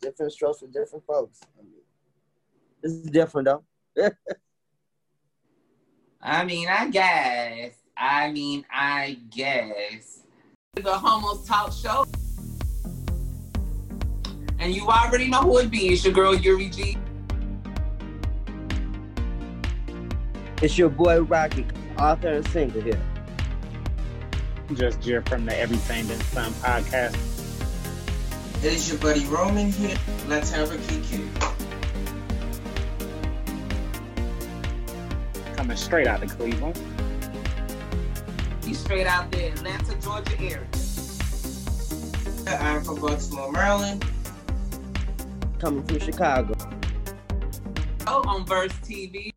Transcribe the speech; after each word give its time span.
different 0.00 0.32
strokes 0.32 0.60
for 0.60 0.66
different 0.66 1.04
folks. 1.06 1.40
I 1.58 1.62
mean, 1.62 1.72
this 2.82 2.92
is 2.92 3.10
different 3.10 3.46
though. 3.46 3.64
I 6.22 6.44
mean, 6.44 6.68
I 6.68 6.88
guess. 6.88 7.74
I 7.96 8.30
mean, 8.30 8.64
I 8.70 9.18
guess. 9.30 10.22
The 10.74 10.92
Homos 10.92 11.46
Talk 11.46 11.72
Show. 11.72 12.04
And 14.58 14.74
you 14.74 14.86
already 14.88 15.28
know 15.28 15.40
who 15.40 15.58
it 15.58 15.70
be. 15.70 15.88
It's 15.88 16.04
your 16.04 16.12
girl, 16.12 16.34
Yuri 16.34 16.68
G. 16.68 16.98
It's 20.62 20.76
your 20.78 20.88
boy, 20.88 21.20
Rocky, 21.20 21.66
author 21.98 22.28
and 22.28 22.48
singer 22.48 22.80
here. 22.80 23.00
Just 24.74 25.00
Jer 25.00 25.22
from 25.22 25.44
the 25.44 25.56
Everything 25.56 26.06
Then 26.08 26.18
Some 26.20 26.52
podcast. 26.54 27.35
It 28.66 28.72
is 28.72 28.88
your 28.88 28.98
buddy 28.98 29.24
Roman 29.26 29.70
here. 29.70 29.96
Let's 30.26 30.50
have 30.50 30.72
a 30.72 30.78
kiki. 30.88 31.22
Coming 35.56 35.76
straight 35.76 36.08
out 36.08 36.20
of 36.24 36.36
Cleveland. 36.36 36.76
He's 38.64 38.80
straight 38.80 39.06
out 39.06 39.30
there, 39.30 39.52
Atlanta, 39.52 39.94
Georgia 40.00 40.40
area. 40.40 40.66
I'm 42.48 42.82
from 42.82 43.00
Baltimore, 43.00 43.52
Maryland. 43.52 44.04
Coming 45.60 45.84
from 45.84 46.00
Chicago. 46.00 46.54
Oh, 48.08 48.24
on 48.26 48.44
Verse 48.46 48.72
TV. 48.82 49.30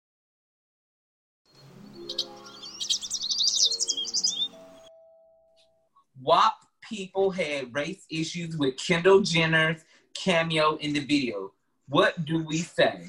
WAP 6.20 6.59
people 6.90 7.30
had 7.30 7.74
race 7.74 8.06
issues 8.10 8.58
with 8.58 8.76
Kendall 8.78 9.22
Jenner's 9.22 9.84
cameo 10.16 10.76
in 10.78 10.94
the 10.94 11.00
video. 11.00 11.54
What 11.88 12.26
do 12.26 12.44
we 12.44 12.58
say? 12.58 13.04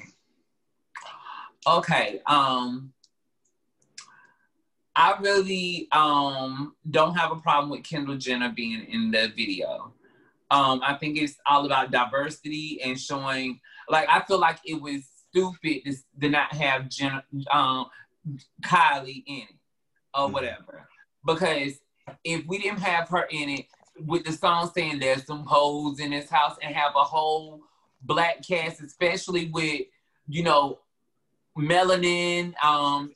Okay, 1.67 2.21
um, 2.27 2.93
I 4.95 5.17
really 5.21 5.89
um 5.93 6.75
don't 6.91 7.15
have 7.15 7.33
a 7.33 7.37
problem 7.37 7.71
with 7.71 7.85
Kendall 7.85 8.17
Jenner 8.17 8.51
being 8.51 8.85
in 8.85 9.11
the 9.11 9.33
video. 9.35 9.95
Um, 10.51 10.81
I 10.85 10.95
think 10.95 11.17
it's 11.17 11.37
all 11.47 11.65
about 11.65 11.91
diversity 11.91 12.81
and 12.83 12.99
showing. 12.99 13.61
Like, 13.89 14.09
I 14.09 14.21
feel 14.21 14.39
like 14.39 14.59
it 14.65 14.81
was 14.81 15.03
stupid 15.29 15.85
to, 15.85 15.95
to 16.21 16.29
not 16.29 16.53
have 16.53 16.89
Jenner, 16.89 17.23
um, 17.51 17.87
Kylie 18.63 19.23
in 19.27 19.43
it 19.43 19.57
or 20.13 20.29
whatever. 20.29 20.89
Because 21.25 21.79
if 22.25 22.47
we 22.47 22.59
didn't 22.59 22.81
have 22.81 23.09
her 23.09 23.27
in 23.31 23.49
it, 23.51 23.67
with 24.07 24.25
the 24.25 24.33
song 24.33 24.71
saying 24.75 24.99
there's 24.99 25.27
some 25.27 25.45
hoes 25.45 26.01
in 26.01 26.11
this 26.11 26.31
house 26.31 26.57
and 26.63 26.75
have 26.75 26.93
a 26.97 27.05
whole 27.05 27.61
black 28.03 28.47
cast, 28.47 28.81
especially 28.81 29.51
with, 29.51 29.83
you 30.27 30.43
know, 30.43 30.79
melanin, 31.59 32.55
um, 32.65 33.13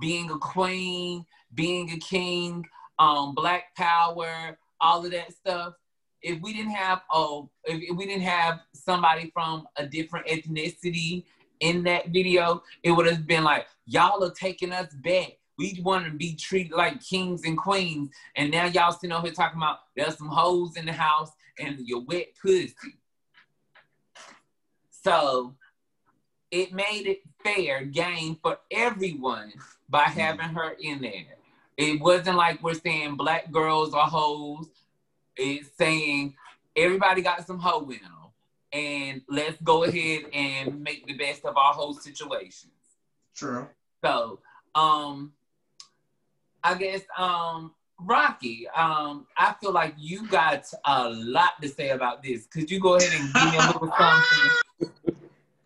being 0.00 0.30
a 0.30 0.38
queen, 0.38 1.24
being 1.54 1.90
a 1.90 1.98
king, 1.98 2.66
um, 2.98 3.34
black 3.34 3.74
power, 3.76 4.58
all 4.80 5.04
of 5.04 5.12
that 5.12 5.32
stuff. 5.32 5.74
If 6.20 6.40
we 6.42 6.52
didn't 6.52 6.72
have 6.72 7.02
oh, 7.12 7.48
if, 7.64 7.90
if 7.90 7.96
we 7.96 8.06
didn't 8.06 8.22
have 8.22 8.60
somebody 8.72 9.30
from 9.32 9.66
a 9.76 9.86
different 9.86 10.26
ethnicity 10.26 11.24
in 11.60 11.84
that 11.84 12.08
video, 12.08 12.62
it 12.82 12.90
would 12.90 13.06
have 13.06 13.26
been 13.26 13.44
like, 13.44 13.66
y'all 13.86 14.22
are 14.24 14.32
taking 14.32 14.72
us 14.72 14.92
back. 14.94 15.37
We 15.58 15.80
want 15.82 16.06
to 16.06 16.12
be 16.12 16.34
treated 16.34 16.72
like 16.72 17.04
kings 17.04 17.44
and 17.44 17.58
queens. 17.58 18.10
And 18.36 18.50
now 18.50 18.66
y'all 18.66 18.92
sitting 18.92 19.12
over 19.12 19.26
here 19.26 19.34
talking 19.34 19.58
about 19.58 19.80
there's 19.96 20.16
some 20.16 20.28
hoes 20.28 20.76
in 20.76 20.86
the 20.86 20.92
house 20.92 21.32
and 21.58 21.78
your 21.80 22.02
wet 22.02 22.28
pussy. 22.40 22.74
So 24.90 25.54
it 26.50 26.72
made 26.72 27.06
it 27.06 27.22
fair 27.42 27.84
game 27.84 28.38
for 28.40 28.58
everyone 28.70 29.52
by 29.88 30.04
having 30.04 30.48
her 30.48 30.76
in 30.80 31.00
there. 31.00 31.36
It 31.76 32.00
wasn't 32.00 32.36
like 32.36 32.62
we're 32.62 32.74
saying 32.74 33.16
black 33.16 33.50
girls 33.50 33.94
are 33.94 34.06
hoes. 34.06 34.68
It's 35.36 35.68
saying 35.76 36.34
everybody 36.76 37.22
got 37.22 37.46
some 37.46 37.58
hoe 37.58 37.88
in 37.90 38.00
them. 38.00 38.12
And 38.72 39.22
let's 39.28 39.60
go 39.62 39.84
ahead 39.84 40.24
and 40.32 40.82
make 40.82 41.06
the 41.06 41.14
best 41.14 41.44
of 41.44 41.56
our 41.56 41.72
whole 41.72 41.94
situations. 41.94 42.72
True. 43.34 43.66
So, 44.04 44.40
um, 44.74 45.32
I 46.62 46.74
guess, 46.74 47.02
um, 47.16 47.72
Rocky, 48.00 48.66
um, 48.76 49.26
I 49.36 49.54
feel 49.60 49.72
like 49.72 49.94
you 49.98 50.26
got 50.28 50.64
a 50.84 51.10
lot 51.10 51.60
to 51.62 51.68
say 51.68 51.90
about 51.90 52.22
this. 52.22 52.46
Could 52.46 52.70
you 52.70 52.78
go 52.80 52.96
ahead 52.96 53.12
and 53.12 53.32
give 53.32 53.52
me 53.52 53.58
a 53.58 53.66
little 53.66 53.92
something? 53.98 55.16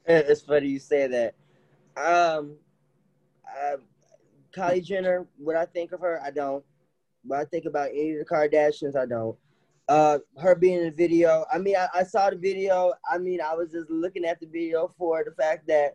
It's 0.07 0.41
funny 0.43 0.69
you 0.69 0.79
say 0.79 1.07
that. 1.07 1.35
Um, 1.97 2.57
uh, 3.47 3.77
Kylie 4.57 4.85
Jenner, 4.85 5.27
what 5.37 5.57
I 5.57 5.67
think 5.67 5.93
of 5.93 6.01
her, 6.01 6.21
I 6.25 6.31
don't. 6.31 6.65
What 7.25 7.39
I 7.39 7.45
think 7.45 7.67
about 7.67 7.91
any 7.91 8.13
of 8.13 8.19
the 8.19 8.25
Kardashians, 8.25 8.97
I 8.97 9.07
don't. 9.07 9.37
Uh, 9.89 10.19
her 10.39 10.55
being 10.55 10.79
in 10.79 10.85
the 10.85 10.91
video, 10.91 11.45
I 11.53 11.59
mean, 11.59 11.77
I, 11.77 11.89
I 11.95 12.03
saw 12.03 12.31
the 12.31 12.37
video. 12.37 12.93
I 13.11 13.19
mean, 13.19 13.41
I 13.41 13.55
was 13.55 13.71
just 13.71 13.91
looking 13.91 14.25
at 14.25 14.41
the 14.41 14.47
video 14.47 14.93
for 14.97 15.23
the 15.25 15.33
fact 15.33 15.67
that 15.69 15.95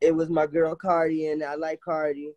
it 0.00 0.14
was 0.14 0.28
my 0.28 0.46
girl 0.46 0.74
Cardi, 0.74 1.28
and 1.28 1.42
I 1.42 1.54
like 1.54 1.80
Cardi. 1.80 2.32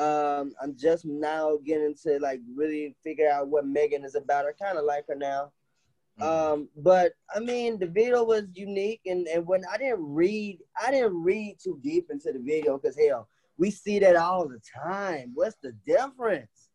Um, 0.00 0.52
I'm 0.62 0.76
just 0.76 1.04
now 1.04 1.58
getting 1.64 1.94
to 2.04 2.18
like 2.20 2.40
really 2.54 2.96
figure 3.04 3.28
out 3.30 3.48
what 3.48 3.66
Megan 3.66 4.04
is 4.04 4.14
about. 4.14 4.46
I 4.46 4.52
kind 4.52 4.78
of 4.78 4.84
like 4.84 5.06
her 5.08 5.14
now. 5.14 5.52
Um, 6.20 6.68
but 6.76 7.12
I 7.34 7.40
mean, 7.40 7.78
the 7.78 7.86
video 7.86 8.24
was 8.24 8.44
unique, 8.54 9.00
and 9.06 9.26
and 9.28 9.46
when 9.46 9.62
I 9.70 9.78
didn't 9.78 10.02
read, 10.02 10.58
I 10.80 10.90
didn't 10.90 11.22
read 11.22 11.56
too 11.62 11.78
deep 11.82 12.08
into 12.10 12.32
the 12.32 12.38
video 12.38 12.78
because 12.78 12.98
hell, 12.98 13.28
we 13.58 13.70
see 13.70 13.98
that 14.00 14.16
all 14.16 14.48
the 14.48 14.60
time. 14.84 15.32
What's 15.34 15.56
the 15.62 15.72
difference? 15.86 16.68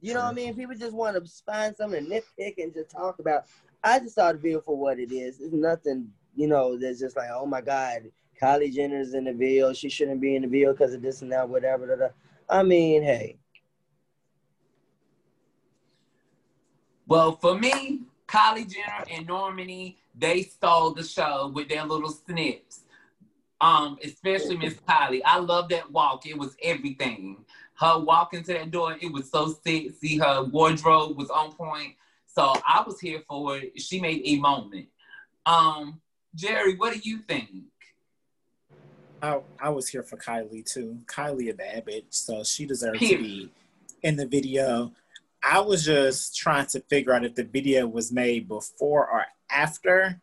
You 0.00 0.14
know 0.14 0.20
what 0.20 0.32
I 0.32 0.34
mean? 0.34 0.54
People 0.54 0.74
just 0.74 0.94
want 0.94 1.16
to 1.16 1.32
find 1.46 1.76
something 1.76 2.04
to 2.04 2.10
nitpick 2.10 2.54
and 2.58 2.74
just 2.74 2.90
talk 2.90 3.20
about. 3.20 3.44
I 3.84 4.00
just 4.00 4.16
saw 4.16 4.32
the 4.32 4.38
video 4.38 4.60
for 4.60 4.76
what 4.76 4.98
it 4.98 5.12
is. 5.12 5.40
It's 5.40 5.52
nothing, 5.52 6.08
you 6.34 6.48
know, 6.48 6.76
that's 6.76 6.98
just 6.98 7.16
like, 7.16 7.28
oh 7.32 7.46
my 7.46 7.60
God, 7.60 8.10
Kylie 8.40 8.72
Jenner's 8.72 9.14
in 9.14 9.24
the 9.24 9.32
video. 9.32 9.72
She 9.72 9.88
shouldn't 9.88 10.20
be 10.20 10.34
in 10.34 10.42
the 10.42 10.48
video 10.48 10.72
because 10.72 10.92
of 10.94 11.02
this 11.02 11.22
and 11.22 11.30
that, 11.30 11.48
whatever. 11.48 11.86
Da, 11.86 11.96
da. 11.96 12.12
I 12.48 12.62
mean, 12.62 13.02
hey. 13.02 13.38
Well, 17.06 17.32
for 17.32 17.58
me, 17.58 18.02
Kylie 18.26 18.70
Jenner 18.70 19.04
and 19.10 19.28
Normani, 19.28 19.96
they 20.14 20.42
stole 20.42 20.92
the 20.92 21.04
show 21.04 21.52
with 21.54 21.68
their 21.68 21.84
little 21.84 22.10
snips. 22.10 22.80
Um, 23.60 23.98
especially 24.02 24.56
Miss 24.56 24.74
Kylie. 24.74 25.20
I 25.24 25.38
love 25.38 25.68
that 25.68 25.90
walk. 25.92 26.26
It 26.26 26.36
was 26.36 26.56
everything. 26.62 27.44
Her 27.74 27.98
walk 27.98 28.34
into 28.34 28.52
that 28.52 28.70
door, 28.70 28.96
it 29.00 29.12
was 29.12 29.30
so 29.30 29.54
sexy. 29.64 30.18
Her 30.18 30.44
wardrobe 30.44 31.16
was 31.16 31.30
on 31.30 31.52
point. 31.52 31.94
So 32.26 32.54
I 32.66 32.82
was 32.86 32.98
here 32.98 33.22
for 33.28 33.58
it. 33.58 33.80
She 33.80 34.00
made 34.00 34.22
a 34.24 34.36
moment. 34.36 34.88
Um, 35.46 36.00
Jerry, 36.34 36.76
what 36.76 36.94
do 36.94 37.00
you 37.02 37.18
think? 37.18 37.50
I, 39.22 39.40
I 39.60 39.68
was 39.70 39.88
here 39.88 40.02
for 40.02 40.16
Kylie 40.16 40.64
too. 40.70 40.98
Kylie 41.06 41.50
a 41.50 41.54
bad 41.54 41.86
bitch, 41.86 42.06
so 42.10 42.42
she 42.42 42.66
deserves 42.66 42.98
to 42.98 43.18
be 43.18 43.50
in 44.02 44.16
the 44.16 44.26
video. 44.26 44.92
I 45.44 45.60
was 45.60 45.84
just 45.84 46.36
trying 46.36 46.66
to 46.66 46.80
figure 46.80 47.12
out 47.12 47.24
if 47.24 47.34
the 47.34 47.44
video 47.44 47.86
was 47.86 48.12
made 48.12 48.48
before 48.48 49.08
or 49.08 49.24
after 49.50 50.20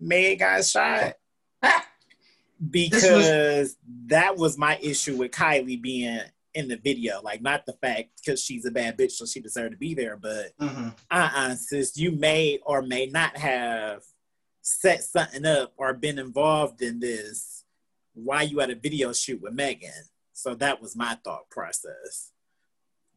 Meg 0.00 0.38
got 0.40 0.64
shot. 0.64 1.14
Because 2.70 3.76
that 4.06 4.36
was 4.36 4.56
my 4.56 4.78
issue 4.80 5.16
with 5.16 5.32
Kylie 5.32 5.80
being 5.82 6.20
in 6.54 6.68
the 6.68 6.76
video. 6.76 7.20
Like, 7.20 7.42
not 7.42 7.66
the 7.66 7.74
fact 7.74 8.10
because 8.24 8.42
she's 8.42 8.64
a 8.64 8.70
bad 8.70 8.96
bitch, 8.96 9.10
so 9.12 9.26
she 9.26 9.40
deserved 9.40 9.72
to 9.72 9.76
be 9.76 9.92
there, 9.92 10.16
but 10.16 10.56
Mm-hmm. 10.58 10.88
uh-uh, 11.10 11.54
sis, 11.56 11.96
you 11.98 12.12
may 12.12 12.58
or 12.64 12.80
may 12.80 13.06
not 13.06 13.36
have 13.36 14.02
set 14.62 15.02
something 15.02 15.44
up 15.44 15.74
or 15.76 15.92
been 15.92 16.18
involved 16.18 16.80
in 16.80 17.00
this 17.00 17.53
while 18.14 18.46
you 18.46 18.58
had 18.58 18.70
a 18.70 18.74
video 18.74 19.12
shoot 19.12 19.42
with 19.42 19.52
Megan. 19.52 19.90
So 20.32 20.54
that 20.56 20.80
was 20.80 20.96
my 20.96 21.16
thought 21.24 21.48
process. 21.50 22.30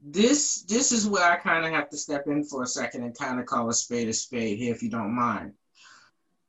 This 0.04 0.62
this 0.64 0.92
is 0.92 1.08
where 1.08 1.24
I 1.24 1.38
kind 1.38 1.66
of 1.66 1.72
have 1.72 1.90
to 1.90 1.98
step 1.98 2.26
in 2.28 2.44
for 2.44 2.62
a 2.64 2.68
second 2.68 3.04
and 3.04 3.18
kind 3.18 3.40
of 3.40 3.48
call 3.48 3.70
a 3.70 3.74
spade 3.74 4.08
a 4.08 4.14
spade 4.14 4.60
here, 4.60 4.74
if 4.74 4.84
you 4.84 4.90
don't 4.90 5.16
mind. 5.16 5.54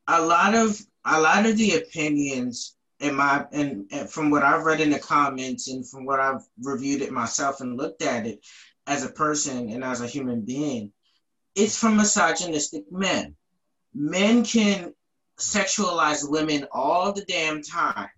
A 0.06 0.20
lot 0.20 0.54
of 0.54 0.78
a 1.04 1.20
lot 1.20 1.46
of 1.46 1.56
the 1.56 1.76
opinions 1.76 2.76
in 3.00 3.14
my 3.14 3.46
and, 3.52 3.86
and 3.90 4.10
from 4.10 4.30
what 4.30 4.42
I've 4.42 4.64
read 4.64 4.80
in 4.80 4.90
the 4.90 4.98
comments 4.98 5.68
and 5.68 5.88
from 5.88 6.04
what 6.04 6.20
I've 6.20 6.42
reviewed 6.62 7.00
it 7.00 7.12
myself 7.12 7.60
and 7.60 7.76
looked 7.76 8.02
at 8.02 8.26
it 8.26 8.44
as 8.86 9.04
a 9.04 9.10
person 9.12 9.70
and 9.70 9.84
as 9.84 10.00
a 10.00 10.06
human 10.06 10.42
being, 10.42 10.92
it's 11.54 11.78
from 11.78 11.96
misogynistic 11.96 12.90
men. 12.90 13.34
Men 13.94 14.44
can 14.44 14.92
sexualize 15.38 16.28
women 16.28 16.66
all 16.72 17.12
the 17.12 17.24
damn 17.24 17.62
time, 17.62 18.08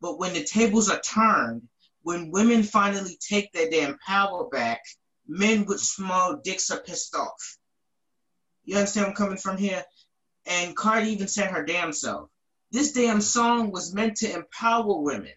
but 0.00 0.18
when 0.18 0.32
the 0.34 0.44
tables 0.44 0.90
are 0.90 1.00
turned, 1.00 1.68
when 2.02 2.30
women 2.30 2.62
finally 2.62 3.18
take 3.20 3.52
their 3.52 3.70
damn 3.70 3.98
power 3.98 4.48
back, 4.48 4.80
men 5.26 5.66
with 5.66 5.80
small 5.80 6.36
dicks 6.42 6.70
are 6.70 6.80
pissed 6.80 7.14
off. 7.14 7.58
You 8.64 8.76
understand 8.76 9.04
where 9.04 9.10
I'm 9.10 9.16
coming 9.16 9.38
from 9.38 9.56
here? 9.56 9.84
And 10.46 10.76
Cardi 10.76 11.10
even 11.10 11.28
said 11.28 11.50
her 11.50 11.64
damn 11.64 11.92
self. 11.92 12.30
This 12.70 12.92
damn 12.92 13.20
song 13.20 13.70
was 13.70 13.94
meant 13.94 14.16
to 14.18 14.32
empower 14.32 15.00
women. 15.00 15.32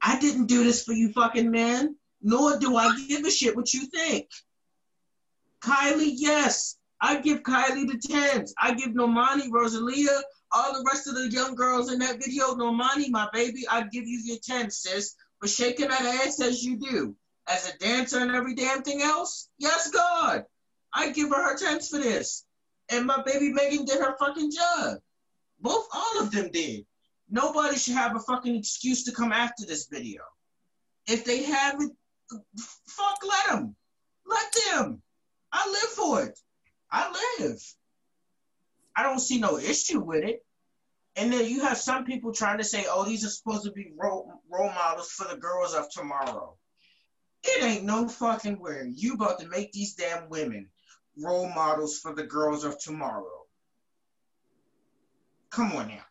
I 0.00 0.18
didn't 0.20 0.46
do 0.46 0.64
this 0.64 0.84
for 0.84 0.92
you 0.92 1.12
fucking 1.12 1.50
men, 1.50 1.96
nor 2.22 2.58
do 2.58 2.76
I 2.76 2.96
give 3.08 3.24
a 3.24 3.30
shit 3.30 3.56
what 3.56 3.72
you 3.74 3.86
think. 3.86 4.28
Kylie, 5.60 6.12
yes. 6.14 6.76
I 7.00 7.20
give 7.20 7.42
Kylie 7.42 7.86
the 7.86 7.98
tens. 7.98 8.54
I 8.60 8.74
give 8.74 8.90
Normani, 8.90 9.50
Rosalia, 9.50 10.20
all 10.52 10.72
the 10.72 10.84
rest 10.86 11.06
of 11.06 11.14
the 11.14 11.28
young 11.28 11.54
girls 11.54 11.92
in 11.92 11.98
that 12.00 12.22
video, 12.22 12.54
Normani, 12.54 13.10
my 13.10 13.28
baby, 13.32 13.66
I 13.68 13.82
give 13.82 14.06
you 14.06 14.20
your 14.24 14.38
tens, 14.42 14.78
sis, 14.78 15.14
for 15.40 15.48
shaking 15.48 15.88
that 15.88 16.02
ass 16.26 16.40
as 16.40 16.62
you 16.62 16.76
do. 16.78 17.14
As 17.46 17.68
a 17.68 17.78
dancer 17.78 18.18
and 18.18 18.30
every 18.30 18.54
damn 18.54 18.82
thing 18.82 19.00
else, 19.02 19.48
yes, 19.58 19.90
God. 19.90 20.44
I 20.92 21.10
give 21.10 21.30
her 21.30 21.42
her 21.42 21.56
tens 21.56 21.88
for 21.88 21.98
this. 21.98 22.44
And 22.90 23.06
my 23.06 23.22
baby 23.22 23.52
Megan 23.52 23.84
did 23.84 24.00
her 24.00 24.16
fucking 24.18 24.50
job. 24.50 24.98
Both, 25.60 25.88
all 25.92 26.20
of 26.20 26.30
them 26.30 26.50
did. 26.50 26.86
Nobody 27.30 27.76
should 27.76 27.94
have 27.94 28.16
a 28.16 28.20
fucking 28.20 28.56
excuse 28.56 29.04
to 29.04 29.12
come 29.12 29.32
after 29.32 29.66
this 29.66 29.86
video. 29.86 30.22
If 31.06 31.24
they 31.24 31.42
have 31.42 31.80
it, 31.80 31.90
fuck, 32.86 33.18
let 33.26 33.46
them. 33.48 33.76
Let 34.26 34.56
them. 34.70 35.02
I 35.52 35.68
live 35.68 35.90
for 35.90 36.22
it. 36.24 36.38
I 36.90 37.38
live. 37.40 37.60
I 38.98 39.04
don't 39.04 39.20
see 39.20 39.38
no 39.38 39.58
issue 39.58 40.00
with 40.00 40.24
it. 40.24 40.44
And 41.14 41.32
then 41.32 41.46
you 41.46 41.60
have 41.60 41.78
some 41.78 42.04
people 42.04 42.32
trying 42.32 42.58
to 42.58 42.64
say, 42.64 42.84
oh, 42.88 43.04
these 43.04 43.24
are 43.24 43.30
supposed 43.30 43.62
to 43.62 43.70
be 43.70 43.92
role, 43.96 44.42
role 44.50 44.72
models 44.72 45.12
for 45.12 45.32
the 45.32 45.36
girls 45.40 45.72
of 45.72 45.88
tomorrow. 45.88 46.56
It 47.44 47.62
ain't 47.62 47.84
no 47.84 48.08
fucking 48.08 48.60
way. 48.60 48.90
You 48.92 49.14
about 49.14 49.38
to 49.38 49.46
make 49.46 49.70
these 49.70 49.94
damn 49.94 50.28
women 50.28 50.70
role 51.16 51.48
models 51.48 52.00
for 52.00 52.12
the 52.12 52.24
girls 52.24 52.64
of 52.64 52.76
tomorrow. 52.80 53.44
Come 55.50 55.70
on 55.74 55.86
now. 55.86 56.04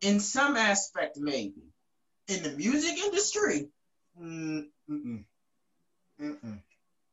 In 0.00 0.20
some 0.20 0.56
aspect, 0.56 1.18
maybe. 1.18 1.74
In 2.28 2.42
the 2.42 2.52
music 2.52 2.96
industry, 2.96 3.68
mm, 4.18 4.62
mm-mm, 4.88 5.24
mm-mm. 6.18 6.62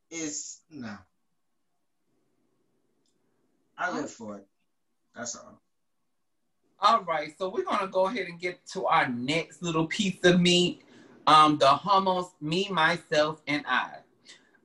It's 0.10 0.62
no. 0.70 0.96
I 3.78 3.96
live 3.96 4.10
for 4.10 4.38
it. 4.38 4.48
That's 5.16 5.36
all. 5.36 5.62
All 6.80 7.04
right, 7.04 7.34
so 7.38 7.50
we're 7.50 7.64
gonna 7.64 7.88
go 7.88 8.06
ahead 8.06 8.28
and 8.28 8.40
get 8.40 8.66
to 8.74 8.86
our 8.86 9.08
next 9.10 9.64
little 9.64 9.88
piece 9.88 10.24
of 10.24 10.40
meat. 10.40 10.84
Um, 11.26 11.58
the 11.58 11.68
homos, 11.68 12.28
me, 12.40 12.70
myself, 12.70 13.42
and 13.48 13.64
I. 13.68 13.98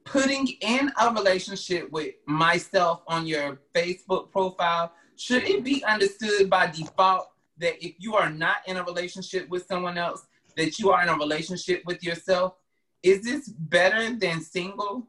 Putting 0.04 0.46
in 0.60 0.92
a 1.00 1.12
relationship 1.12 1.90
with 1.90 2.14
myself 2.26 3.02
on 3.06 3.26
your 3.26 3.60
Facebook 3.74 4.30
profile, 4.30 4.92
should 5.16 5.44
it 5.44 5.64
be 5.64 5.82
understood 5.84 6.50
by 6.50 6.66
default 6.66 7.28
that 7.58 7.82
if 7.84 7.94
you 7.98 8.14
are 8.14 8.30
not 8.30 8.56
in 8.66 8.76
a 8.76 8.84
relationship 8.84 9.48
with 9.48 9.66
someone 9.66 9.96
else, 9.96 10.26
that 10.56 10.78
you 10.78 10.90
are 10.90 11.02
in 11.02 11.08
a 11.08 11.16
relationship 11.16 11.82
with 11.86 12.02
yourself? 12.04 12.54
Is 13.02 13.24
this 13.24 13.48
better 13.48 14.14
than 14.14 14.40
single? 14.42 15.08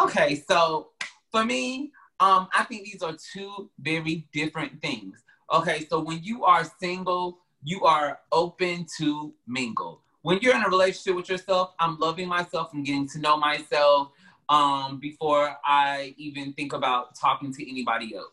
Okay, 0.00 0.44
so 0.48 0.90
for 1.32 1.44
me, 1.44 1.92
um, 2.20 2.48
I 2.54 2.64
think 2.64 2.84
these 2.84 3.02
are 3.02 3.16
two 3.32 3.70
very 3.78 4.26
different 4.32 4.80
things. 4.80 5.22
Okay, 5.52 5.86
so 5.88 6.00
when 6.00 6.22
you 6.22 6.44
are 6.44 6.64
single, 6.80 7.38
you 7.62 7.84
are 7.84 8.20
open 8.32 8.86
to 8.98 9.32
mingle. 9.46 10.02
When 10.22 10.38
you're 10.40 10.56
in 10.56 10.64
a 10.64 10.68
relationship 10.68 11.14
with 11.16 11.28
yourself, 11.28 11.74
I'm 11.78 11.98
loving 11.98 12.26
myself 12.26 12.72
and 12.72 12.84
getting 12.84 13.08
to 13.10 13.18
know 13.18 13.36
myself 13.36 14.10
um, 14.48 14.98
before 14.98 15.56
I 15.64 16.14
even 16.16 16.52
think 16.54 16.72
about 16.72 17.16
talking 17.18 17.52
to 17.54 17.70
anybody 17.70 18.14
else. 18.16 18.32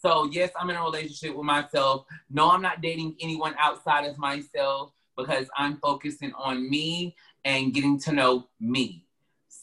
So, 0.00 0.28
yes, 0.30 0.50
I'm 0.58 0.70
in 0.70 0.76
a 0.76 0.82
relationship 0.82 1.34
with 1.34 1.44
myself. 1.46 2.04
No, 2.30 2.50
I'm 2.50 2.62
not 2.62 2.82
dating 2.82 3.16
anyone 3.20 3.54
outside 3.58 4.04
of 4.06 4.18
myself 4.18 4.92
because 5.16 5.46
I'm 5.56 5.78
focusing 5.78 6.32
on 6.34 6.68
me 6.68 7.16
and 7.44 7.72
getting 7.72 7.98
to 8.00 8.12
know 8.12 8.48
me. 8.60 9.03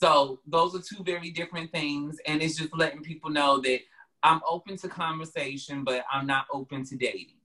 So 0.02 0.40
those 0.48 0.76
are 0.76 0.82
two 0.82 1.04
very 1.04 1.30
different 1.30 1.72
things. 1.72 2.18
And 2.26 2.42
it's 2.42 2.58
just 2.58 2.76
letting 2.76 3.04
people 3.04 3.30
know 3.30 3.62
that 3.62 3.82
I'm 4.24 4.42
open 4.50 4.76
to 4.78 4.88
conversation, 4.88 5.84
but 5.84 6.04
I'm 6.12 6.26
not 6.26 6.48
open 6.52 6.84
to 6.86 6.96
dating. 6.96 7.36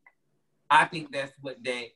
I 0.71 0.87
think 0.87 1.13
that's 1.13 1.33
what 1.43 1.63
that 1.65 1.89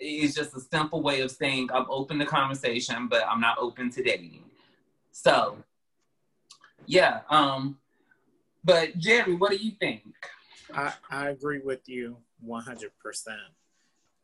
is 0.00 0.34
just 0.34 0.56
a 0.56 0.60
simple 0.60 1.02
way 1.02 1.20
of 1.20 1.30
saying 1.30 1.68
I'm 1.72 1.86
open 1.88 2.18
to 2.18 2.26
conversation, 2.26 3.06
but 3.06 3.24
I'm 3.28 3.40
not 3.40 3.58
open 3.58 3.90
to 3.90 4.02
dating. 4.02 4.42
So 5.12 5.58
yeah. 6.86 7.20
Um, 7.30 7.78
but 8.64 8.98
Jerry, 8.98 9.34
what 9.34 9.52
do 9.52 9.56
you 9.56 9.72
think? 9.78 10.02
I, 10.74 10.94
I 11.10 11.28
agree 11.28 11.60
with 11.60 11.88
you 11.88 12.16
100%. 12.44 12.88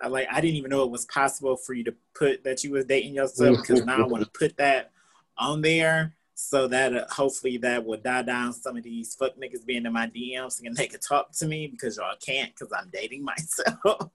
I 0.00 0.06
like 0.08 0.26
I 0.30 0.40
didn't 0.40 0.56
even 0.56 0.70
know 0.70 0.82
it 0.82 0.90
was 0.90 1.06
possible 1.06 1.56
for 1.56 1.74
you 1.74 1.84
to 1.84 1.94
put 2.14 2.42
that 2.44 2.64
you 2.64 2.72
was 2.72 2.84
dating 2.84 3.14
yourself 3.14 3.58
because 3.58 3.84
now 3.84 4.02
I 4.02 4.06
want 4.06 4.24
to 4.24 4.30
put 4.30 4.56
that 4.56 4.92
on 5.38 5.62
there 5.62 6.14
so 6.40 6.68
that 6.68 6.94
uh, 6.94 7.04
hopefully 7.10 7.56
that 7.58 7.84
will 7.84 7.98
die 7.98 8.22
down 8.22 8.52
some 8.52 8.76
of 8.76 8.84
these 8.84 9.14
fuck 9.14 9.36
niggas 9.36 9.66
being 9.66 9.84
in 9.84 9.92
my 9.92 10.06
DMs 10.06 10.60
and 10.64 10.76
they 10.76 10.86
can 10.86 11.00
talk 11.00 11.32
to 11.32 11.46
me 11.46 11.66
because 11.66 11.96
y'all 11.96 12.14
can't 12.24 12.54
because 12.54 12.72
I'm 12.72 12.90
dating 12.92 13.24
myself. 13.36 14.10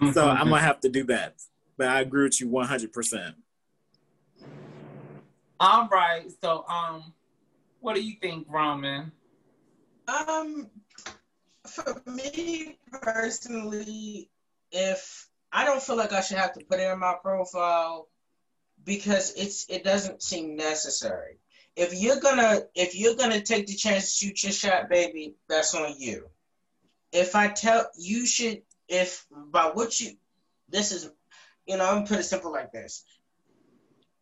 Mm-hmm. 0.00 0.10
so 0.12 0.28
I'm 0.28 0.50
gonna 0.50 0.60
have 0.60 0.80
to 0.80 0.88
do 0.88 1.04
that. 1.04 1.36
But 1.76 1.88
I 1.88 2.00
agree 2.00 2.24
with 2.24 2.40
you 2.40 2.48
100. 2.48 2.92
percent 2.92 3.34
All 5.58 5.88
right. 5.88 6.30
So 6.42 6.66
um, 6.68 7.14
what 7.80 7.94
do 7.94 8.02
you 8.02 8.16
think, 8.20 8.46
Roman? 8.50 9.10
Um, 10.06 10.68
for 11.66 12.02
me 12.06 12.78
personally, 12.90 14.30
if 14.70 15.28
I 15.52 15.64
don't 15.64 15.82
feel 15.82 15.96
like 15.96 16.12
I 16.12 16.20
should 16.20 16.38
have 16.38 16.52
to 16.54 16.64
put 16.64 16.78
it 16.78 16.90
in 16.90 16.98
my 16.98 17.14
profile 17.22 18.08
because 18.84 19.34
it's 19.36 19.66
it 19.68 19.84
doesn't 19.84 20.22
seem 20.22 20.56
necessary. 20.56 21.38
If 21.76 21.94
you're 21.94 22.20
gonna 22.20 22.60
if 22.74 22.96
you're 22.96 23.16
gonna 23.16 23.40
take 23.40 23.66
the 23.66 23.74
chance 23.74 24.18
to 24.18 24.26
shoot 24.26 24.42
your 24.42 24.52
shot, 24.52 24.88
baby, 24.88 25.34
that's 25.48 25.74
on 25.74 25.94
you. 25.98 26.28
If 27.12 27.34
I 27.34 27.48
tell 27.48 27.86
you 27.98 28.26
should 28.26 28.62
if 28.88 29.26
by 29.30 29.66
what 29.66 30.00
you 30.00 30.12
this 30.68 30.92
is 30.92 31.10
you 31.66 31.76
know, 31.76 31.84
I'm 31.86 31.96
gonna 31.96 32.06
put 32.06 32.18
it 32.18 32.24
simple 32.24 32.52
like 32.52 32.72
this. 32.72 33.04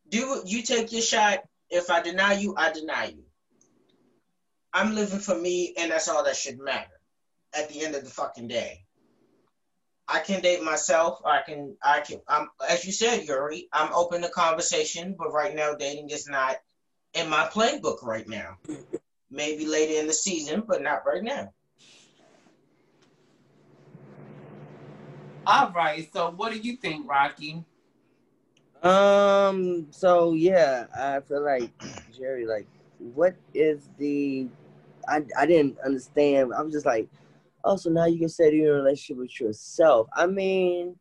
Do 0.09 0.43
you 0.45 0.63
take 0.63 0.93
your 0.93 1.03
shot, 1.03 1.41
if 1.71 1.91
I 1.91 2.03
deny 2.03 2.35
you, 2.35 2.55
I 2.57 2.73
deny 2.73 3.07
you. 3.07 3.25
I'm 4.73 4.95
living 4.95 5.21
for 5.21 5.35
me 5.35 5.75
and 5.79 5.91
that's 5.91 6.09
all 6.09 6.25
that 6.25 6.37
should 6.37 6.59
matter 6.59 7.01
at 7.55 7.69
the 7.71 7.85
end 7.85 7.95
of 7.95 8.05
the 8.05 8.11
fucking 8.11 8.49
day. 8.49 8.86
I 10.09 10.21
can 10.21 10.41
date 10.41 10.63
myself. 10.63 11.21
I 11.25 11.43
can, 11.43 11.77
I 11.83 12.01
can, 12.01 12.21
I'm, 12.29 12.49
as 12.69 12.85
you 12.85 12.93
said, 12.93 13.25
Yuri, 13.25 13.69
I'm 13.73 13.93
open 13.93 14.23
to 14.23 14.29
conversation, 14.29 15.17
but 15.19 15.33
right 15.33 15.55
now 15.55 15.75
dating 15.75 16.11
is 16.11 16.29
not 16.29 16.57
in 17.15 17.29
my 17.29 17.45
playbook 17.45 18.03
right 18.05 18.29
now. 18.29 18.59
Maybe 19.31 19.67
later 19.67 19.99
in 20.01 20.07
the 20.07 20.13
season, 20.13 20.63
but 20.67 20.83
not 20.83 21.05
right 21.05 21.23
now. 21.23 21.53
All 25.47 25.71
right. 25.73 26.09
So, 26.13 26.31
what 26.31 26.53
do 26.53 26.59
you 26.59 26.77
think, 26.77 27.09
Rocky? 27.09 27.65
Um. 28.83 29.87
So 29.91 30.33
yeah, 30.35 30.87
I 30.97 31.21
feel 31.21 31.45
like 31.45 31.71
Jerry. 32.17 32.47
Like, 32.47 32.67
what 32.99 33.35
is 33.55 33.89
the? 33.99 34.49
I 35.09 35.23
I 35.39 35.47
didn't 35.47 35.79
understand. 35.85 36.53
I 36.53 36.63
was 36.63 36.73
just 36.73 36.87
like, 36.87 37.09
oh, 37.67 37.77
so 37.77 37.91
now 37.91 38.07
you 38.07 38.19
can 38.19 38.29
say 38.29 38.55
you're 38.55 38.75
in 38.75 38.81
a 38.81 38.83
relationship 38.85 39.19
with 39.19 39.41
yourself. 39.41 40.09
I 40.15 40.27
mean, 40.27 40.97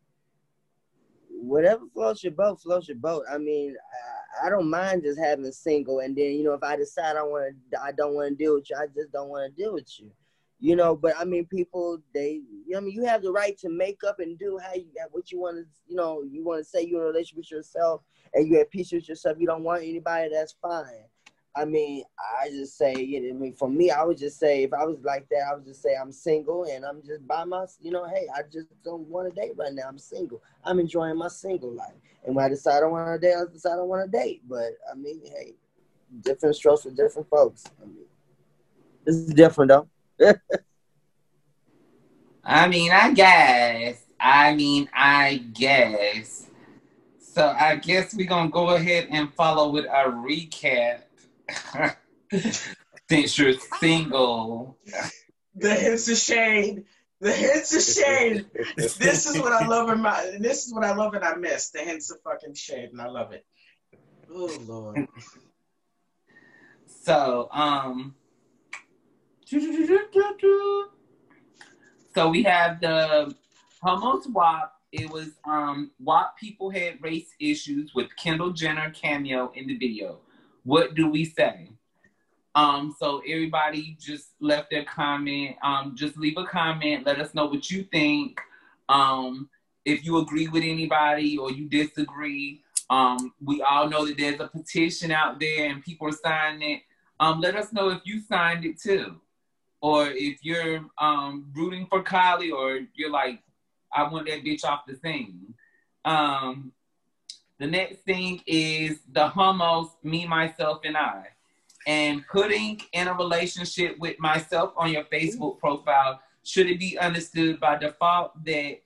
whatever 1.30 1.84
floats 1.94 2.24
your 2.24 2.32
boat, 2.32 2.60
floats 2.60 2.88
your 2.88 2.96
boat. 2.96 3.24
I 3.30 3.38
mean, 3.38 3.76
I, 4.42 4.46
I 4.46 4.50
don't 4.50 4.68
mind 4.68 5.04
just 5.04 5.18
having 5.18 5.50
single, 5.52 6.00
and 6.00 6.16
then 6.16 6.32
you 6.32 6.44
know, 6.44 6.52
if 6.52 6.62
I 6.62 6.76
decide 6.76 7.16
I 7.16 7.22
want 7.22 7.54
to, 7.72 7.80
I 7.80 7.92
don't 7.92 8.14
want 8.14 8.30
to 8.30 8.34
deal 8.34 8.54
with 8.54 8.68
you, 8.68 8.76
I 8.76 8.86
just 8.86 9.12
don't 9.12 9.28
want 9.28 9.50
to 9.50 9.62
deal 9.62 9.72
with 9.72 9.88
you. 9.98 10.10
You 10.58 10.74
know, 10.74 10.96
but 10.96 11.14
I 11.18 11.24
mean, 11.24 11.44
people, 11.44 11.98
they, 12.14 12.40
you 12.66 12.70
know, 12.70 12.78
I 12.78 12.80
mean, 12.80 12.94
you 12.94 13.04
have 13.04 13.22
the 13.22 13.30
right 13.30 13.56
to 13.58 13.68
make 13.68 13.98
up 14.06 14.20
and 14.20 14.38
do 14.38 14.58
how 14.62 14.72
you, 14.74 14.86
what 15.10 15.30
you 15.30 15.38
want 15.38 15.58
to, 15.58 15.64
you 15.86 15.96
know, 15.96 16.22
you 16.22 16.42
want 16.42 16.60
to 16.60 16.64
say 16.64 16.82
you're 16.82 17.02
in 17.02 17.08
a 17.08 17.10
relationship 17.10 17.36
with 17.36 17.50
yourself, 17.50 18.02
and 18.32 18.48
you 18.48 18.58
have 18.58 18.70
peace 18.70 18.90
with 18.90 19.08
yourself. 19.08 19.36
You 19.38 19.46
don't 19.46 19.64
want 19.64 19.82
anybody. 19.82 20.30
That's 20.32 20.56
fine. 20.60 21.04
I 21.56 21.64
mean, 21.64 22.04
I 22.38 22.50
just 22.50 22.76
say, 22.76 22.92
I 22.92 23.32
mean, 23.32 23.54
for 23.54 23.70
me, 23.70 23.90
I 23.90 24.04
would 24.04 24.18
just 24.18 24.38
say, 24.38 24.64
if 24.64 24.74
I 24.74 24.84
was 24.84 24.98
like 25.02 25.26
that, 25.30 25.48
I 25.50 25.54
would 25.54 25.64
just 25.64 25.82
say 25.82 25.96
I'm 25.98 26.12
single 26.12 26.64
and 26.64 26.84
I'm 26.84 27.00
just 27.02 27.26
by 27.26 27.44
my, 27.44 27.64
you 27.80 27.90
know, 27.90 28.06
hey, 28.06 28.26
I 28.34 28.42
just 28.42 28.68
don't 28.84 29.08
want 29.08 29.34
to 29.34 29.40
date 29.40 29.52
right 29.56 29.72
now. 29.72 29.84
I'm 29.88 29.98
single. 29.98 30.42
I'm 30.64 30.78
enjoying 30.78 31.16
my 31.16 31.28
single 31.28 31.72
life. 31.72 31.94
And 32.26 32.36
when 32.36 32.44
I 32.44 32.50
decide 32.50 32.82
I 32.82 32.86
want 32.86 33.20
to 33.20 33.26
date, 33.26 33.36
I 33.36 33.50
decide 33.50 33.78
I 33.78 33.82
want 33.82 34.04
to 34.04 34.18
date. 34.18 34.42
But 34.46 34.72
I 34.90 34.94
mean, 34.96 35.22
hey, 35.24 35.54
different 36.20 36.56
strokes 36.56 36.82
for 36.82 36.90
different 36.90 37.30
folks. 37.30 37.64
I 37.82 37.86
mean, 37.86 38.04
this 39.06 39.16
is 39.16 39.32
different 39.32 39.70
though. 39.70 39.88
I 42.44 42.68
mean, 42.68 42.92
I 42.92 43.12
guess. 43.12 44.04
I 44.20 44.54
mean, 44.54 44.90
I 44.92 45.42
guess. 45.54 46.48
So 47.18 47.54
I 47.58 47.76
guess 47.76 48.14
we're 48.14 48.26
gonna 48.26 48.50
go 48.50 48.70
ahead 48.70 49.08
and 49.10 49.32
follow 49.34 49.70
with 49.70 49.86
a 49.86 50.10
recap 50.10 51.00
Since 53.08 53.38
you're 53.38 53.54
single. 53.80 54.78
The 55.54 55.74
hints 55.74 56.08
of 56.08 56.16
shade. 56.16 56.84
The 57.20 57.32
hints 57.32 57.74
of 57.74 57.82
shade. 57.82 58.46
this 58.76 59.26
is 59.26 59.38
what 59.38 59.52
I 59.52 59.66
love 59.66 59.88
in 59.90 60.00
my. 60.00 60.36
This 60.38 60.66
is 60.66 60.74
what 60.74 60.84
I 60.84 60.94
love 60.94 61.14
and 61.14 61.24
I 61.24 61.34
miss. 61.36 61.70
The 61.70 61.78
hints 61.80 62.10
of 62.10 62.20
fucking 62.22 62.54
shade, 62.54 62.90
and 62.90 63.00
I 63.00 63.08
love 63.08 63.32
it. 63.32 63.46
Oh 64.30 64.58
lord. 64.66 65.06
So, 66.86 67.48
um, 67.52 68.16
so 72.14 72.28
we 72.28 72.42
have 72.42 72.80
the 72.80 73.34
Homos 73.80 74.26
WAP. 74.26 74.72
It 74.92 75.10
was 75.10 75.30
um 75.48 75.92
WAP 76.00 76.36
people 76.36 76.70
had 76.70 77.00
race 77.00 77.28
issues 77.38 77.94
with 77.94 78.08
Kendall 78.16 78.50
Jenner 78.50 78.90
cameo 78.90 79.52
in 79.54 79.68
the 79.68 79.78
video. 79.78 80.20
What 80.66 80.96
do 80.96 81.08
we 81.08 81.24
say? 81.24 81.70
Um, 82.56 82.92
so 82.98 83.22
everybody 83.26 83.96
just 84.00 84.30
left 84.40 84.68
their 84.72 84.82
comment. 84.84 85.54
Um, 85.62 85.94
just 85.94 86.18
leave 86.18 86.36
a 86.38 86.44
comment. 86.44 87.06
Let 87.06 87.20
us 87.20 87.34
know 87.34 87.46
what 87.46 87.70
you 87.70 87.84
think. 87.84 88.40
Um, 88.88 89.48
if 89.84 90.04
you 90.04 90.18
agree 90.18 90.48
with 90.48 90.64
anybody 90.64 91.38
or 91.38 91.52
you 91.52 91.68
disagree. 91.68 92.62
Um, 92.90 93.32
we 93.40 93.62
all 93.62 93.88
know 93.88 94.06
that 94.06 94.18
there's 94.18 94.40
a 94.40 94.48
petition 94.48 95.12
out 95.12 95.38
there 95.38 95.70
and 95.70 95.84
people 95.84 96.08
are 96.08 96.12
signing 96.12 96.72
it. 96.72 96.82
Um, 97.20 97.40
let 97.40 97.54
us 97.54 97.72
know 97.72 97.90
if 97.90 98.00
you 98.04 98.20
signed 98.20 98.64
it 98.64 98.80
too, 98.80 99.20
or 99.80 100.08
if 100.08 100.38
you're 100.42 100.84
um, 100.98 101.46
rooting 101.54 101.86
for 101.86 102.02
Kylie, 102.02 102.52
or 102.52 102.80
you're 102.94 103.10
like, 103.10 103.40
I 103.94 104.02
want 104.08 104.26
that 104.26 104.44
bitch 104.44 104.64
off 104.64 104.80
the 104.86 104.96
scene. 104.96 105.54
Um, 106.04 106.72
the 107.58 107.66
next 107.66 108.00
thing 108.00 108.40
is 108.46 108.98
the 109.12 109.28
homos, 109.28 109.88
me, 110.02 110.26
myself, 110.26 110.80
and 110.84 110.96
I. 110.96 111.28
And 111.86 112.24
putting 112.26 112.80
in 112.92 113.08
a 113.08 113.14
relationship 113.14 113.96
with 113.98 114.18
myself 114.18 114.72
on 114.76 114.92
your 114.92 115.04
Facebook 115.04 115.58
profile, 115.58 116.20
should 116.42 116.68
it 116.68 116.78
be 116.78 116.98
understood 116.98 117.60
by 117.60 117.76
default 117.76 118.44
that 118.44 118.78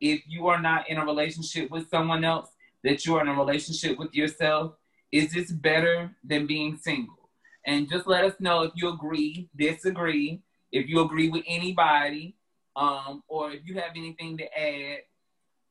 if 0.00 0.22
you 0.26 0.46
are 0.46 0.60
not 0.60 0.88
in 0.88 0.98
a 0.98 1.04
relationship 1.04 1.70
with 1.70 1.90
someone 1.90 2.24
else, 2.24 2.50
that 2.84 3.04
you 3.04 3.16
are 3.16 3.22
in 3.22 3.28
a 3.28 3.34
relationship 3.34 3.98
with 3.98 4.14
yourself? 4.14 4.74
Is 5.10 5.32
this 5.32 5.50
better 5.50 6.10
than 6.24 6.46
being 6.46 6.76
single? 6.76 7.30
And 7.66 7.88
just 7.90 8.06
let 8.06 8.24
us 8.24 8.34
know 8.40 8.62
if 8.62 8.72
you 8.74 8.88
agree, 8.88 9.48
disagree, 9.56 10.42
if 10.72 10.88
you 10.88 11.00
agree 11.00 11.28
with 11.28 11.44
anybody, 11.46 12.36
um, 12.76 13.22
or 13.28 13.50
if 13.50 13.60
you 13.64 13.74
have 13.74 13.92
anything 13.96 14.38
to 14.38 14.58
add. 14.58 14.98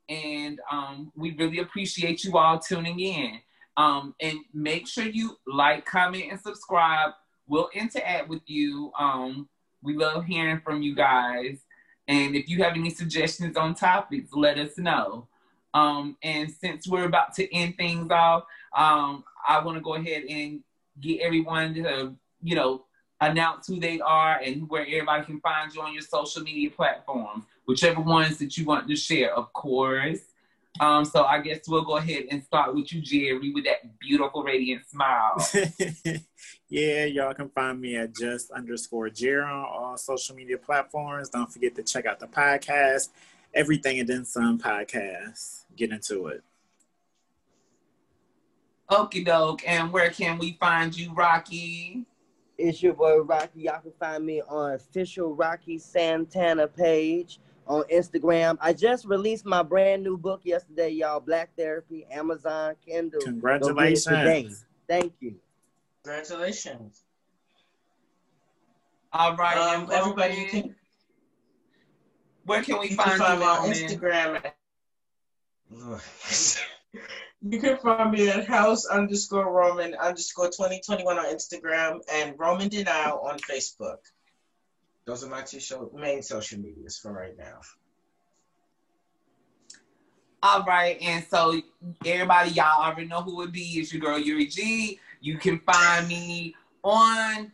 And 0.10 0.60
um, 0.72 1.12
we 1.16 1.36
really 1.36 1.60
appreciate 1.60 2.24
you 2.24 2.38
all 2.38 2.60
tuning 2.60 3.00
in. 3.00 3.40
Um, 3.76 4.16
and 4.22 4.40
make 4.54 4.88
sure 4.88 5.06
you 5.06 5.38
like, 5.46 5.86
comment, 5.86 6.26
and 6.32 6.40
subscribe. 6.40 7.12
We'll 7.48 7.70
interact 7.74 8.28
with 8.28 8.42
you. 8.48 8.92
Um, 8.98 9.48
we 9.82 9.96
love 9.96 10.26
hearing 10.26 10.62
from 10.62 10.82
you 10.82 10.96
guys. 10.96 11.60
And 12.08 12.36
if 12.36 12.50
you 12.50 12.64
have 12.64 12.74
any 12.74 12.90
suggestions 12.90 13.58
on 13.58 13.76
topics, 13.76 14.32
let 14.34 14.58
us 14.58 14.78
know. 14.78 15.28
Um, 15.74 16.18
and 16.24 16.50
since 16.50 16.88
we're 16.88 17.06
about 17.06 17.34
to 17.36 17.54
end 17.54 17.78
things 17.78 18.10
off, 18.10 18.46
um, 18.76 19.24
I 19.48 19.64
want 19.64 19.78
to 19.78 19.82
go 19.82 19.96
ahead 19.96 20.24
and 20.28 20.62
get 21.00 21.22
everyone 21.22 21.74
to, 21.76 22.16
you 22.42 22.56
know, 22.56 22.86
announce 23.22 23.68
who 23.68 23.80
they 23.80 24.00
are 24.00 24.40
and 24.44 24.70
where 24.70 24.84
everybody 24.84 25.26
can 25.26 25.40
find 25.42 25.74
you 25.74 25.82
on 25.82 25.94
your 25.94 26.02
social 26.02 26.42
media 26.44 26.70
platforms, 26.70 27.46
whichever 27.68 28.02
ones 28.02 28.38
that 28.38 28.58
you 28.58 28.66
want 28.66 28.88
to 28.88 28.96
share, 28.96 29.36
of 29.36 29.52
course. 29.54 30.20
Um, 30.80 31.06
so 31.06 31.26
I 31.26 31.40
guess 31.42 31.68
we'll 31.68 31.84
go 31.84 31.98
ahead 31.98 32.26
and 32.32 32.44
start 32.44 32.74
with 32.74 32.94
you, 32.94 33.02
Jerry, 33.02 33.52
with 33.52 33.66
that 33.66 34.00
beautiful 34.00 34.44
radiant 34.44 34.88
smile. 34.88 35.36
yeah, 36.70 37.06
y'all 37.06 37.34
can 37.34 37.50
find 37.50 37.82
me 37.82 37.98
at 37.98 38.16
just 38.16 38.52
underscore 38.52 39.10
Jerry 39.10 39.44
on 39.44 39.66
all 39.66 39.98
social 39.98 40.36
media 40.36 40.58
platforms. 40.58 41.30
Don't 41.30 41.52
forget 41.52 41.76
to 41.76 41.84
check 41.84 42.06
out 42.06 42.20
the 42.20 42.28
podcast, 42.28 43.10
everything 43.54 44.00
and 44.00 44.08
then 44.08 44.24
some 44.24 44.60
podcast. 44.60 45.64
Get 45.76 45.92
into 45.92 46.28
it. 46.28 46.44
Okie 48.90 49.26
doke. 49.26 49.68
And 49.68 49.92
where 49.92 50.12
can 50.12 50.38
we 50.38 50.58
find 50.60 50.96
you, 50.96 51.12
Rocky? 51.14 52.06
It's 52.58 52.82
your 52.82 52.94
boy 52.94 53.20
Rocky. 53.20 53.62
Y'all 53.62 53.82
can 53.82 53.92
find 54.00 54.26
me 54.26 54.42
on 54.48 54.74
official 54.74 55.36
Rocky 55.36 55.78
Santana 55.78 56.68
page 56.68 57.40
on 57.68 57.84
Instagram. 57.92 58.58
I 58.62 58.74
just 58.74 59.06
released 59.06 59.46
my 59.46 59.64
brand 59.64 60.04
new 60.04 60.18
book 60.18 60.42
yesterday, 60.44 60.90
y'all. 60.90 61.20
Black 61.20 61.50
Therapy, 61.58 62.06
Amazon, 62.12 62.76
Kindle. 62.86 63.22
Congratulations. 63.22 64.66
Thank 64.88 65.14
you. 65.20 65.36
Congratulations. 66.04 67.04
All 69.12 69.36
right. 69.36 69.58
Um, 69.58 69.90
everybody 69.92 70.46
can. 70.46 70.76
Where 72.46 72.64
can 72.64 72.80
we 72.80 72.90
you 72.90 72.96
find, 72.96 73.10
can 73.12 73.20
find 73.20 73.40
you 73.42 73.46
on 73.46 73.58
Roman? 73.64 73.78
Instagram. 73.78 74.52
you 77.42 77.60
can 77.60 77.78
find 77.78 78.12
me 78.12 78.30
at 78.30 78.48
house 78.48 78.86
underscore 78.86 79.52
Roman 79.52 79.96
underscore 79.96 80.48
2021 80.48 81.18
on 81.18 81.26
Instagram 81.26 82.00
and 82.12 82.36
Roman 82.38 82.70
Denial 82.70 83.20
on 83.20 83.38
Facebook. 83.40 83.98
Those 85.08 85.24
are 85.24 85.30
my 85.30 85.42
two 85.42 85.62
show, 85.62 85.90
main 85.96 86.22
social 86.22 86.60
medias 86.60 86.98
for 86.98 87.14
right 87.14 87.36
now. 87.38 87.62
All 90.44 90.64
right, 90.66 91.02
and 91.02 91.24
so 91.24 91.62
everybody, 92.06 92.52
y'all 92.52 92.84
already 92.84 93.08
know 93.08 93.22
who 93.22 93.42
it 93.44 93.54
be. 93.54 93.80
It's 93.80 93.94
your 93.94 94.02
girl 94.02 94.20
Yuri 94.20 94.48
G. 94.48 95.00
You 95.22 95.38
can 95.38 95.60
find 95.60 96.10
me 96.10 96.56
on 96.84 97.54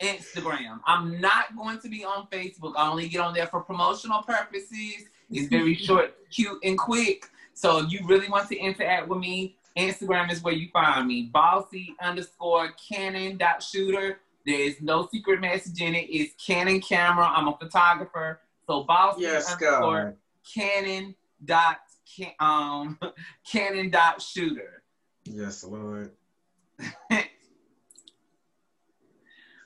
Instagram. 0.00 0.80
I'm 0.86 1.20
not 1.20 1.54
going 1.54 1.78
to 1.80 1.90
be 1.90 2.06
on 2.06 2.26
Facebook. 2.28 2.72
I 2.74 2.88
only 2.88 3.08
get 3.08 3.20
on 3.20 3.34
there 3.34 3.48
for 3.48 3.60
promotional 3.60 4.22
purposes. 4.22 5.04
It's 5.30 5.48
very 5.48 5.74
short, 5.74 6.16
cute, 6.30 6.58
and 6.64 6.78
quick. 6.78 7.28
So 7.52 7.84
if 7.84 7.92
you 7.92 8.00
really 8.06 8.30
want 8.30 8.48
to 8.48 8.56
interact 8.56 9.08
with 9.08 9.18
me, 9.18 9.56
Instagram 9.76 10.32
is 10.32 10.42
where 10.42 10.54
you 10.54 10.68
find 10.72 11.06
me. 11.06 11.28
Bossy 11.32 11.94
underscore 12.00 12.72
Canon 12.88 13.36
dot 13.36 13.62
shooter. 13.62 14.20
There 14.46 14.60
is 14.60 14.80
no 14.80 15.08
secret 15.10 15.40
message 15.40 15.80
in 15.80 15.94
it. 15.94 16.06
It's 16.10 16.34
Canon 16.44 16.80
camera. 16.80 17.26
I'm 17.26 17.48
a 17.48 17.56
photographer. 17.56 18.40
So 18.66 18.84
Boston 18.84 19.22
Yes, 19.22 19.52
underscore 19.52 20.16
Canon 20.54 21.14
dot 21.44 21.78
um 22.40 22.98
Canon 23.50 23.90
dot 23.90 24.20
shooter. 24.20 24.82
Yes, 25.24 25.64
Lord. 25.64 26.12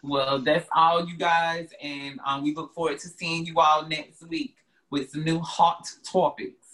Well, 0.02 0.40
that's 0.40 0.68
all, 0.74 1.06
you 1.06 1.16
guys, 1.16 1.70
and 1.82 2.20
um, 2.24 2.42
we 2.42 2.54
look 2.54 2.72
forward 2.72 2.98
to 3.00 3.08
seeing 3.08 3.44
you 3.44 3.58
all 3.58 3.86
next 3.86 4.26
week 4.28 4.56
with 4.90 5.10
some 5.10 5.24
new 5.24 5.40
hot 5.40 5.90
topics. 6.04 6.67